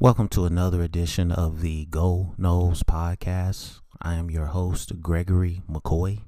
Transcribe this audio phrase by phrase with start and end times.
[0.00, 3.80] Welcome to another edition of the Go Noles podcast.
[4.02, 6.22] I am your host, Gregory McCoy.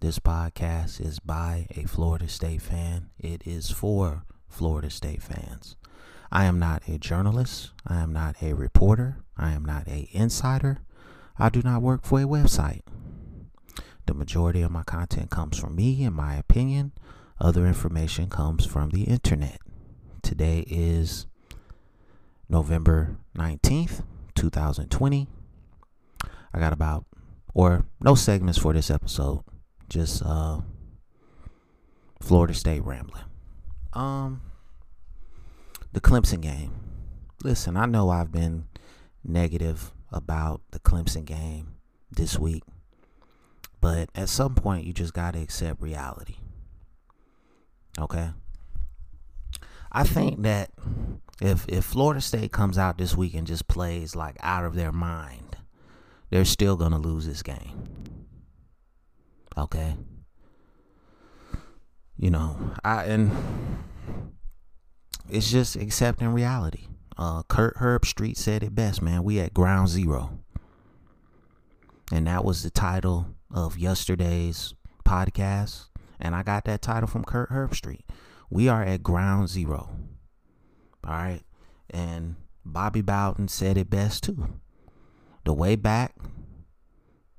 [0.00, 3.10] This podcast is by a Florida State fan.
[3.16, 5.76] It is for Florida State fans.
[6.32, 7.70] I am not a journalist.
[7.86, 9.18] I am not a reporter.
[9.36, 10.78] I am not a insider.
[11.38, 12.82] I do not work for a website.
[14.06, 16.90] The majority of my content comes from me and my opinion.
[17.40, 19.60] Other information comes from the internet.
[20.22, 21.26] Today is
[22.48, 24.02] November 19th,
[24.34, 25.28] 2020.
[26.54, 27.04] I got about,
[27.54, 29.42] or no segments for this episode,
[29.88, 30.60] just uh,
[32.20, 33.24] Florida State rambling.
[33.92, 34.40] Um,
[35.92, 36.72] the Clemson game.
[37.42, 38.66] Listen, I know I've been
[39.24, 41.76] negative about the Clemson game
[42.10, 42.62] this week,
[43.80, 46.36] but at some point you just got to accept reality.
[47.98, 48.30] Okay?
[49.92, 50.70] I think that
[51.40, 54.92] if if Florida State comes out this week and just plays like out of their
[54.92, 55.56] mind,
[56.30, 58.26] they're still gonna lose this game.
[59.56, 59.96] Okay.
[62.16, 63.30] You know, I and
[65.28, 66.86] it's just accepting reality.
[67.18, 69.22] Uh, Kirk Herbstreit said it best, man.
[69.22, 70.38] We at ground zero,
[72.12, 75.88] and that was the title of yesterday's podcast.
[76.18, 78.04] And I got that title from Kirk Herbstreit.
[78.48, 79.90] We are at ground zero.
[81.06, 81.42] All right.
[81.90, 84.60] And Bobby Bowden said it best too.
[85.44, 86.16] The way back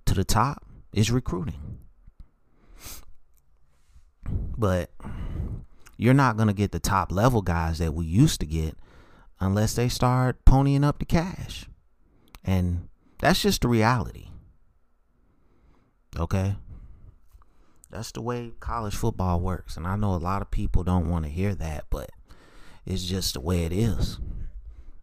[0.06, 1.80] to the top is recruiting.
[4.58, 4.92] But
[5.98, 8.78] you're not going to get the top level guys that we used to get
[9.40, 11.66] unless they start ponying up the cash.
[12.44, 12.88] And
[13.20, 14.30] that's just the reality.
[16.18, 16.56] Okay?
[17.90, 19.76] That's the way college football works.
[19.76, 22.09] And I know a lot of people don't want to hear that, but
[22.88, 24.18] it's just the way it is.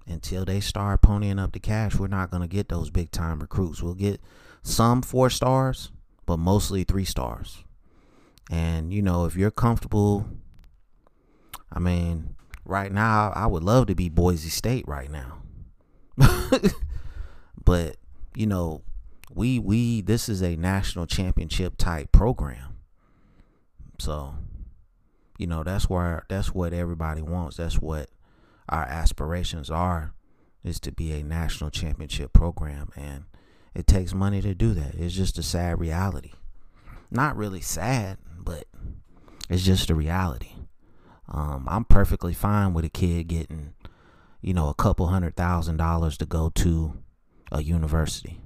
[0.07, 3.41] Until they start ponying up the cash, we're not going to get those big time
[3.41, 3.83] recruits.
[3.83, 4.21] We'll get
[4.63, 5.91] some four stars,
[6.25, 7.63] but mostly three stars.
[8.51, 10.27] And, you know, if you're comfortable,
[11.71, 15.43] I mean, right now, I would love to be Boise State right now.
[17.65, 17.97] but,
[18.35, 18.83] you know,
[19.31, 22.77] we we this is a national championship type program.
[23.99, 24.35] So,
[25.39, 27.57] you know, that's where that's what everybody wants.
[27.57, 28.09] That's what
[28.69, 30.15] our aspirations are
[30.63, 33.25] is to be a national championship program and
[33.75, 34.95] it takes money to do that.
[34.95, 36.33] It's just a sad reality.
[37.11, 38.65] Not really sad, but
[39.51, 40.53] it's just a reality.
[41.29, 43.75] Um, I'm perfectly fine with a kid getting,
[44.41, 46.95] you know, a couple hundred thousand dollars to go to
[47.53, 48.41] a university.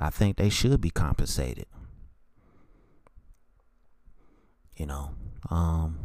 [0.00, 1.66] I think they should be compensated
[4.76, 5.10] you know.
[5.50, 5.98] Um,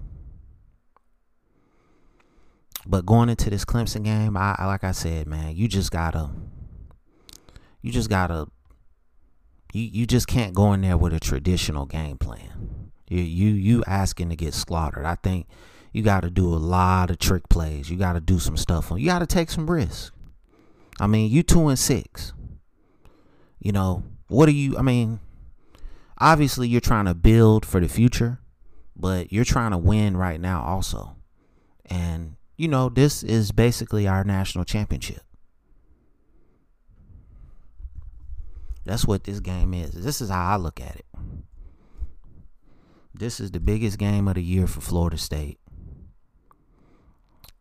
[2.89, 6.31] but going into this Clemson game, I, I like I said, man, you just gotta,
[7.81, 8.47] you just gotta,
[9.73, 12.91] you you just can't go in there with a traditional game plan.
[13.07, 15.05] You you you asking to get slaughtered.
[15.05, 15.47] I think
[15.93, 17.89] you got to do a lot of trick plays.
[17.89, 18.91] You got to do some stuff.
[18.95, 20.11] You got to take some risks.
[20.99, 22.33] I mean, you two and six.
[23.59, 24.77] You know what are you?
[24.77, 25.19] I mean,
[26.17, 28.39] obviously you're trying to build for the future
[28.99, 31.15] but you're trying to win right now also.
[31.85, 35.21] And you know, this is basically our national championship.
[38.83, 39.91] That's what this game is.
[39.91, 41.05] This is how I look at it.
[43.13, 45.57] This is the biggest game of the year for Florida State.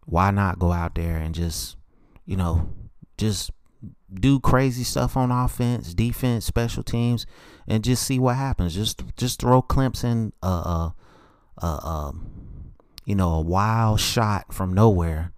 [0.05, 1.77] Why not go out there and just,
[2.27, 2.69] you know,
[3.17, 3.53] just
[4.13, 7.25] do crazy stuff on offense, defense, special teams,
[7.69, 8.75] and just see what happens.
[8.75, 10.91] Just just throw Clemson uh,
[11.63, 12.48] uh a, um,
[13.09, 15.33] you know, a wild shot from nowhere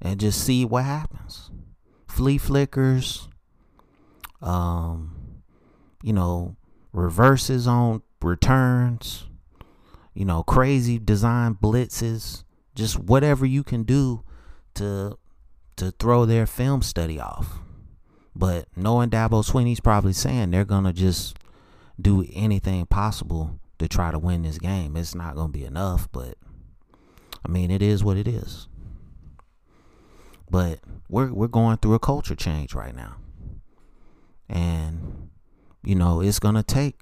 [0.00, 1.50] and just see what happens.
[2.06, 3.28] Flea flickers,
[4.40, 5.42] um,
[6.04, 6.54] you know,
[6.92, 9.26] reverses on returns,
[10.14, 12.44] you know, crazy design blitzes,
[12.76, 14.22] just whatever you can do
[14.74, 15.18] to
[15.74, 17.58] to throw their film study off.
[18.36, 21.36] But knowing Dabo Swinney's probably saying they're gonna just
[22.00, 24.96] do anything possible to try to win this game.
[24.96, 26.36] It's not to be enough, but
[27.46, 28.66] I mean, it is what it is.
[30.50, 33.16] But we're we're going through a culture change right now.
[34.48, 35.30] And
[35.84, 37.00] you know, it's going to take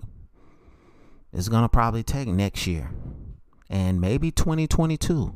[1.32, 2.91] it's going to probably take next year
[3.70, 5.35] and maybe 2022.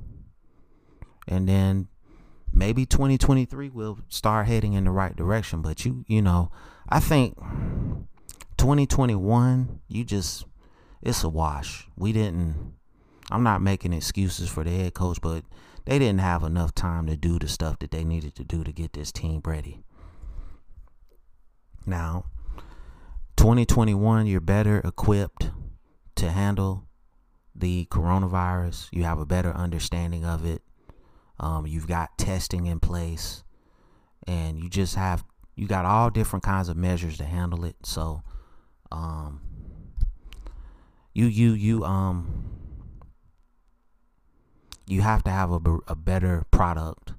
[1.27, 1.89] And then
[2.53, 6.51] maybe 2023 will start heading in the right direction, but you you know,
[6.89, 7.35] I think
[8.59, 10.45] 2021 you just
[11.01, 11.89] it's a wash.
[11.97, 12.75] We didn't.
[13.31, 15.45] I'm not making excuses for the head coach, but
[15.85, 18.73] they didn't have enough time to do the stuff that they needed to do to
[18.73, 19.83] get this team ready.
[21.87, 22.27] Now,
[23.37, 25.51] 2021, you're better equipped
[26.17, 26.85] to handle
[27.55, 28.89] the coronavirus.
[28.93, 30.63] You have a better understanding of it.
[31.41, 33.45] Um, you've got testing in place,
[34.27, 35.25] and you just have
[35.55, 37.77] you got all different kinds of measures to handle it.
[37.85, 38.23] So,
[38.91, 39.41] um,
[41.15, 42.68] you you you um
[44.89, 47.13] you have to have a, a better product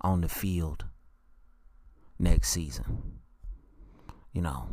[0.00, 0.84] on the field
[2.18, 3.20] next season.
[4.32, 4.68] You know,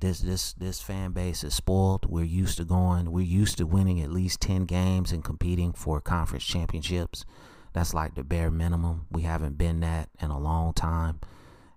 [0.00, 2.06] this this this fan base is spoiled.
[2.06, 3.10] We're used to going.
[3.10, 7.24] We're used to winning at least ten games and competing for conference championships.
[7.72, 9.06] That's like the bare minimum.
[9.10, 11.20] We haven't been that in a long time,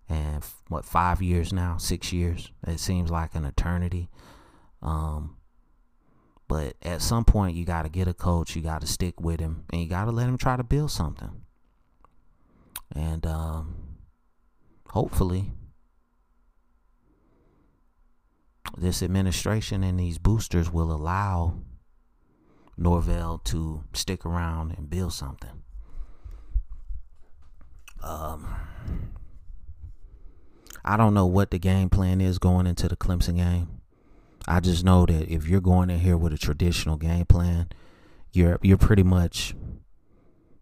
[0.07, 2.51] and what five years now, six years?
[2.67, 4.09] It seems like an eternity.
[4.81, 5.37] Um,
[6.47, 8.55] but at some point, you got to get a coach.
[8.55, 10.91] You got to stick with him, and you got to let him try to build
[10.91, 11.41] something.
[12.95, 13.75] And um,
[14.89, 15.51] hopefully,
[18.77, 21.59] this administration and these boosters will allow
[22.77, 25.63] Norvell to stick around and build something.
[28.01, 28.55] Um,
[30.85, 33.76] I don't know what the game plan is going into the Clemson game.
[34.47, 37.69] I just know that if you're going in here with a traditional game plan,
[38.31, 39.55] you're you're pretty much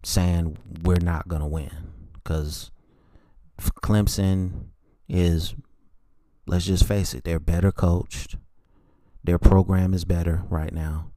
[0.02, 1.70] saying we're not gonna win
[2.14, 2.70] because
[3.82, 4.66] Clemson
[5.08, 5.54] is
[6.46, 8.36] let's just face it, they're better coached.
[9.24, 11.10] Their program is better right now.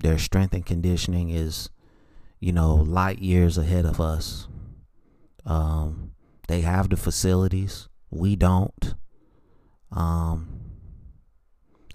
[0.00, 1.68] Their strength and conditioning is,
[2.40, 4.48] you know, light years ahead of us.
[5.44, 6.12] Um,
[6.48, 7.88] they have the facilities.
[8.10, 8.94] We don't.
[9.92, 10.55] Um,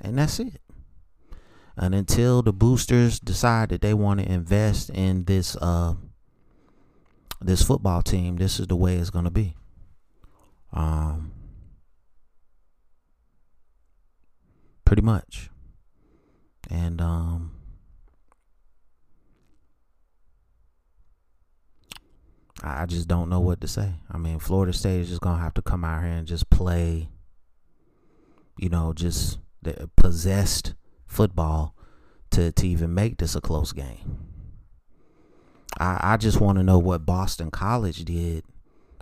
[0.02, 0.62] and that's it.
[1.78, 5.94] And until the boosters decide that they want to invest in this uh,
[7.40, 9.56] this football team, this is the way it's going to be.
[10.74, 11.32] Um,
[14.86, 15.50] pretty much.
[16.70, 17.52] And um,
[22.64, 23.94] I just don't know what to say.
[24.12, 27.10] I mean, Florida State is just gonna have to come out here and just play.
[28.58, 30.74] You know, just the possessed
[31.06, 31.76] football
[32.32, 34.18] to, to even make this a close game.
[35.80, 38.44] I, I just want to know what Boston College did.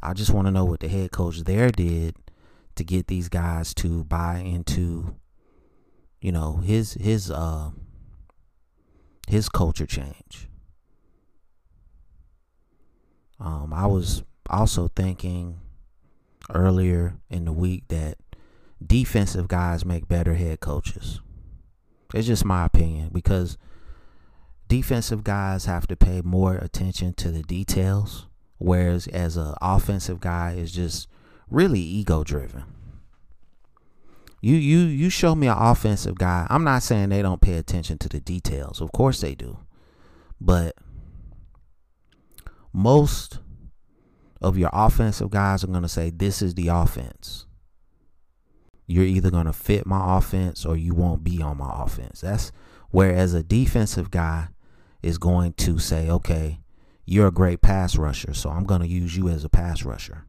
[0.01, 2.15] I just want to know what the head coach there did
[2.75, 5.15] to get these guys to buy into,
[6.21, 7.71] you know, his his uh
[9.27, 10.47] his culture change.
[13.39, 15.59] Um, I was also thinking
[16.53, 18.17] earlier in the week that
[18.85, 21.21] defensive guys make better head coaches.
[22.13, 23.57] It's just my opinion because
[24.67, 28.27] defensive guys have to pay more attention to the details,
[28.57, 31.07] whereas as an offensive guy is just
[31.49, 32.63] really ego driven.
[34.41, 36.47] You you you show me an offensive guy.
[36.49, 38.79] I'm not saying they don't pay attention to the details.
[38.79, 39.59] Of course they do.
[40.39, 40.75] But
[42.71, 43.39] most
[44.41, 47.45] of your offensive guys are going to say this is the offense
[48.89, 52.21] you're either going to fit my offense or you won't be on my offense.
[52.21, 52.51] That's
[52.89, 54.47] whereas a defensive guy
[55.03, 56.59] is going to say, okay,
[57.06, 60.25] you're a great pass rusher, so I'm going to use you as a pass rusher.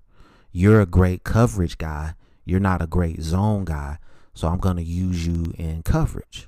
[0.52, 2.14] You're a great coverage guy.
[2.44, 3.96] You're not a great zone guy,
[4.34, 6.46] so I'm going to use you in coverage.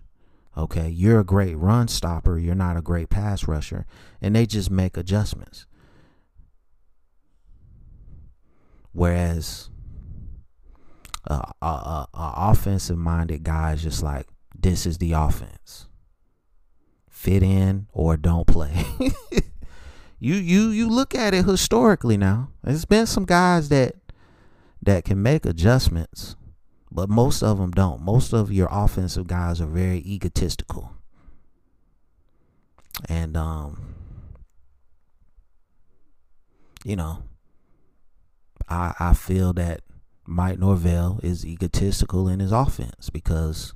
[0.55, 2.39] Okay, you're a great run stopper.
[2.39, 3.87] You're not a great pass rusher.
[4.21, 5.65] And they just make adjustments.
[8.93, 9.71] Whereas
[11.25, 14.27] a, a, a, offensive minded guy is just like
[14.59, 15.87] this is the offense.
[17.09, 18.85] Fit in or don't play.
[20.19, 22.51] you you you look at it historically now.
[22.65, 23.95] There's been some guys that
[24.83, 26.35] that can make adjustments,
[26.91, 28.03] but most of them don't.
[28.03, 30.93] Most of your offensive guys are very egotistical.
[33.09, 33.95] And um
[36.85, 37.23] you know,
[38.69, 39.83] I I feel that
[40.27, 43.75] Mike Norvell is egotistical in his offense because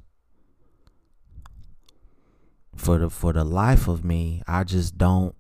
[2.75, 5.35] for the for the life of me, I just don't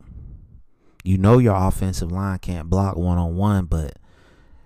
[1.04, 3.98] you know your offensive line can't block one on one, but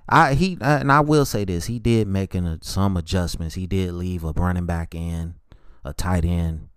[0.09, 3.55] I he and I will say this, he did make a, some adjustments.
[3.55, 5.35] He did leave a running back in,
[5.85, 6.69] a tight end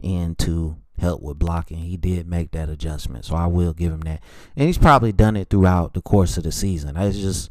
[0.00, 1.78] in to help with blocking.
[1.78, 4.22] He did make that adjustment, so I will give him that.
[4.56, 6.96] And he's probably done it throughout the course of the season.
[6.96, 7.50] It's just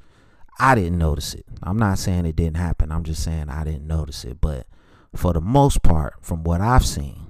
[0.60, 1.46] I didn't notice it.
[1.63, 2.91] I'm not saying it didn't happen.
[2.91, 4.39] I'm just saying I didn't notice it.
[4.41, 4.67] But
[5.15, 7.25] for the most part, from what I've seen,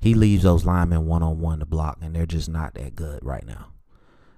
[0.00, 3.24] he leaves those linemen one on one to block, and they're just not that good
[3.24, 3.68] right now.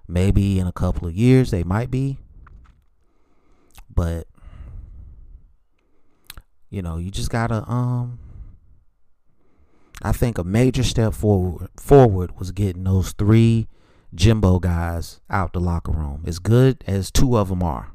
[0.09, 2.19] Maybe in a couple of years they might be,
[3.95, 4.27] but
[6.69, 8.19] you know, you just gotta um.
[10.05, 13.69] I think a major step forward forward was getting those three
[14.15, 16.25] Jimbo guys out the locker room.
[16.27, 17.93] As good as two of them are,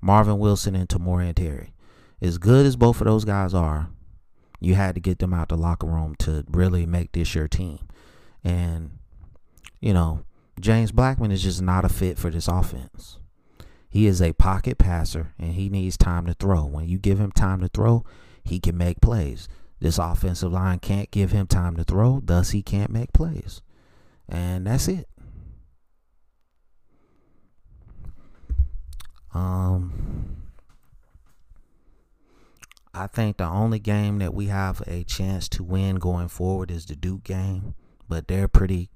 [0.00, 1.72] Marvin Wilson and Tamorrion Terry.
[2.20, 3.90] As good as both of those guys are,
[4.60, 7.88] you had to get them out the locker room to really make this your team.
[8.44, 8.98] And,
[9.80, 10.24] you know,
[10.60, 13.18] James Blackman is just not a fit for this offense.
[13.88, 16.64] He is a pocket passer and he needs time to throw.
[16.64, 18.04] When you give him time to throw,
[18.44, 19.48] he can make plays.
[19.80, 23.60] This offensive line can't give him time to throw, thus, he can't make plays.
[24.28, 25.08] And that's it.
[29.36, 30.36] Um,
[32.94, 36.86] I think the only game that we have a chance to win going forward is
[36.86, 37.74] the Duke game,
[38.08, 38.88] but they're pretty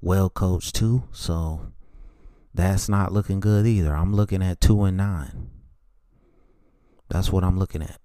[0.00, 1.72] well coached too, so
[2.54, 3.94] that's not looking good either.
[3.94, 5.50] I'm looking at two and nine.
[7.10, 7.98] That's what I'm looking at.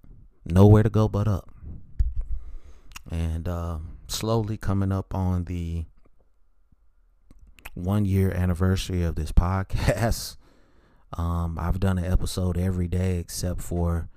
[0.44, 1.48] Nowhere to go but up.
[3.10, 3.78] And uh,
[4.08, 5.86] slowly coming up on the
[7.72, 10.36] one year anniversary of this podcast.
[11.12, 14.08] Um, I've done an episode every day except for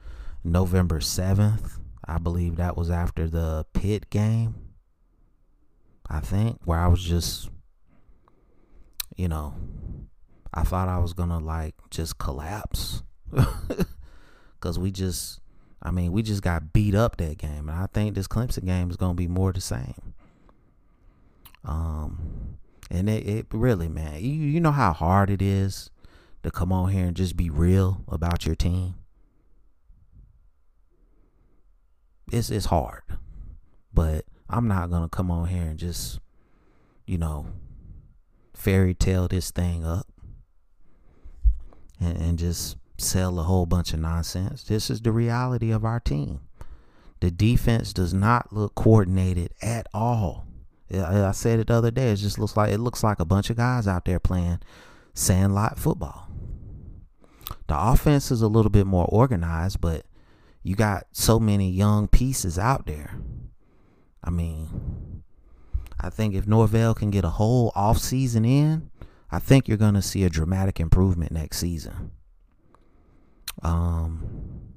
[0.43, 1.79] November 7th.
[2.05, 4.55] I believe that was after the Pitt game.
[6.09, 7.49] I think where I was just
[9.15, 9.53] you know,
[10.53, 13.03] I thought I was going to like just collapse
[14.59, 15.39] cuz we just
[15.81, 18.89] I mean, we just got beat up that game and I think this Clemson game
[18.89, 20.13] is going to be more the same.
[21.63, 22.57] Um
[22.89, 25.91] and it, it really man, you you know how hard it is
[26.43, 28.95] to come on here and just be real about your team.
[32.31, 33.03] it's it's hard.
[33.93, 36.19] But I'm not gonna come on here and just,
[37.05, 37.47] you know,
[38.55, 40.07] fairy tale this thing up
[41.99, 44.63] and, and just sell a whole bunch of nonsense.
[44.63, 46.41] This is the reality of our team.
[47.19, 50.45] The defense does not look coordinated at all.
[50.93, 52.11] I said it the other day.
[52.11, 54.59] It just looks like it looks like a bunch of guys out there playing
[55.13, 56.27] sandlot football.
[57.67, 60.05] The offense is a little bit more organized, but
[60.63, 63.15] you got so many young pieces out there.
[64.23, 65.23] I mean,
[65.99, 68.89] I think if Norvell can get a whole off season in,
[69.31, 72.11] I think you're going to see a dramatic improvement next season.
[73.63, 74.73] Um,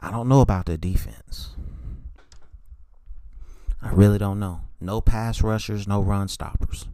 [0.00, 1.56] I don't know about the defense.
[3.80, 4.60] I really don't know.
[4.80, 6.86] No pass rushers, no run stoppers.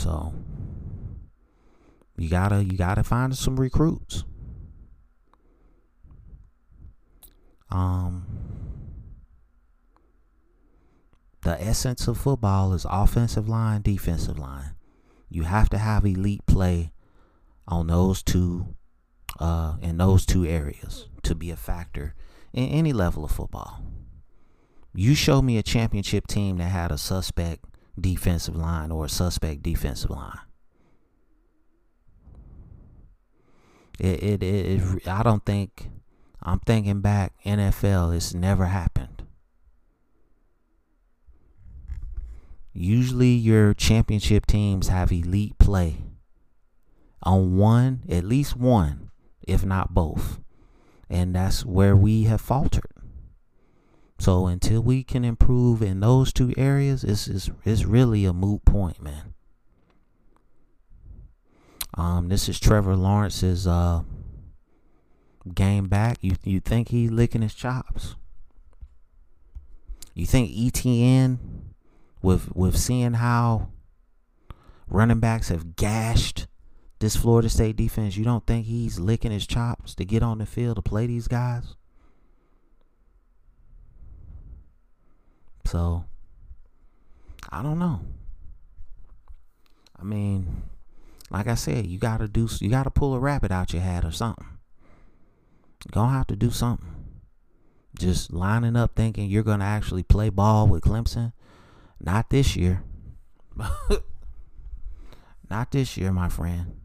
[0.00, 0.32] So
[2.16, 4.24] you gotta you gotta find some recruits.
[7.70, 8.24] Um
[11.42, 14.74] the essence of football is offensive line, defensive line.
[15.28, 16.92] You have to have elite play
[17.68, 18.74] on those two
[19.38, 22.14] uh in those two areas to be a factor
[22.54, 23.84] in any level of football.
[24.94, 29.62] You show me a championship team that had a suspect defensive line or a suspect
[29.62, 30.38] defensive line.
[33.98, 35.90] It, it, it, it, I don't think,
[36.42, 39.24] I'm thinking back, NFL, it's never happened.
[42.72, 45.98] Usually your championship teams have elite play
[47.22, 49.10] on one, at least one,
[49.46, 50.40] if not both.
[51.08, 52.99] And that's where we have faltered.
[54.20, 58.66] So until we can improve in those two areas, it's, it's, it's really a moot
[58.66, 59.32] point, man.
[61.94, 64.02] Um, this is Trevor Lawrence's uh,
[65.54, 66.18] game back.
[66.20, 68.14] You you think he's licking his chops?
[70.14, 71.72] You think Etienne,
[72.20, 73.70] with with seeing how
[74.86, 76.46] running backs have gashed
[76.98, 80.46] this Florida State defense, you don't think he's licking his chops to get on the
[80.46, 81.74] field to play these guys?
[85.70, 86.04] So,
[87.48, 88.00] I don't know.
[89.96, 90.64] I mean,
[91.30, 94.10] like I said, you gotta do you gotta pull a rabbit out your hat or
[94.10, 94.48] something.
[95.84, 96.92] You're gonna have to do something.
[97.96, 101.34] Just lining up thinking you're gonna actually play ball with Clemson.
[102.00, 102.82] Not this year.
[105.48, 106.80] Not this year, my friend.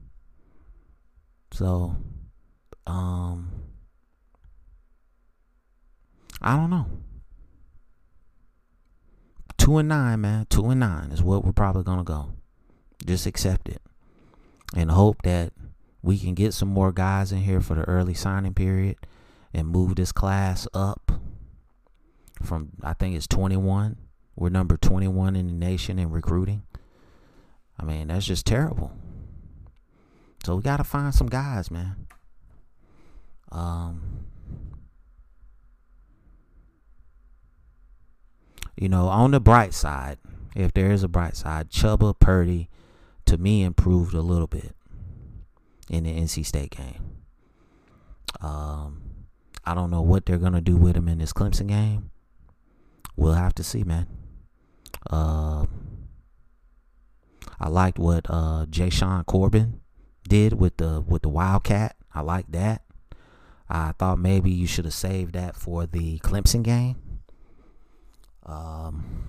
[1.51, 1.97] So,
[2.85, 3.49] um,
[6.39, 6.85] I don't know.
[9.65, 10.45] Two and nine, man.
[10.47, 12.33] Two and nine is what we're probably gonna go.
[13.03, 13.81] Just accept it
[14.75, 15.53] and hope that
[16.03, 18.95] we can get some more guys in here for the early signing period
[19.55, 21.13] and move this class up
[22.43, 23.97] from I think it's 21.
[24.35, 26.61] We're number 21 in the nation in recruiting.
[27.79, 28.91] I mean, that's just terrible.
[30.45, 32.05] So we got to find some guys, man.
[33.51, 34.27] Um
[38.77, 40.17] You know, on the bright side,
[40.55, 42.69] if there is a bright side, Chubba Purdy
[43.25, 44.75] to me improved a little bit
[45.89, 47.17] in the NC State game.
[48.41, 49.01] Um,
[49.63, 52.11] I don't know what they're gonna do with him in this Clemson game.
[53.15, 54.07] We'll have to see, man.
[55.09, 55.65] Uh,
[57.59, 59.79] I liked what uh, Jashaun Corbin
[60.27, 61.95] did with the with the Wildcat.
[62.13, 62.83] I like that.
[63.69, 66.97] I thought maybe you should have saved that for the Clemson game.
[68.45, 69.23] Um,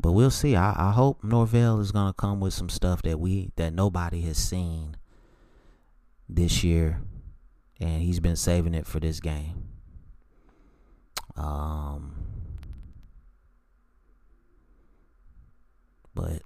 [0.00, 0.56] but we'll see.
[0.56, 4.36] I, I hope Norvell is gonna come with some stuff that we that nobody has
[4.38, 4.96] seen
[6.28, 7.00] this year,
[7.80, 9.64] and he's been saving it for this game.
[11.36, 12.14] Um,
[16.14, 16.42] but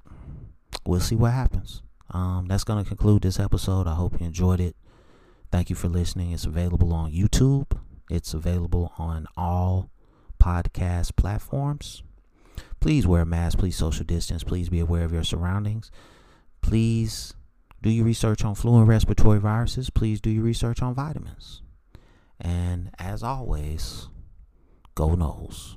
[0.86, 1.82] we'll see what happens.
[2.10, 3.86] Um, that's gonna conclude this episode.
[3.86, 4.76] I hope you enjoyed it.
[5.50, 6.32] Thank you for listening.
[6.32, 7.78] It's available on YouTube.
[8.12, 9.88] It's available on all
[10.38, 12.02] podcast platforms.
[12.78, 13.56] Please wear a mask.
[13.56, 14.44] Please social distance.
[14.44, 15.90] Please be aware of your surroundings.
[16.60, 17.32] Please
[17.80, 19.88] do your research on flu and respiratory viruses.
[19.88, 21.62] Please do your research on vitamins.
[22.38, 24.08] And as always,
[24.94, 25.76] go Noles.